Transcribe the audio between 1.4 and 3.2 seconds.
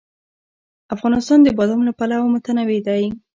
د بادام له پلوه متنوع دی.